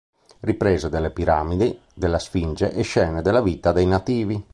Riprese 0.39 0.89
delle 0.89 1.11
piramidi, 1.11 1.79
della 1.93 2.17
Sfinge 2.17 2.71
e 2.73 2.81
scene 2.81 3.21
della 3.21 3.43
vita 3.43 3.71
dei 3.71 3.85
nativi. 3.85 4.43